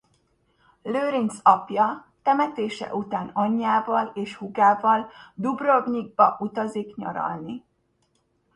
[0.81, 7.63] Lőrinc apja temetése után anyjával és húgával Dubrovnikba utazik nyaralni.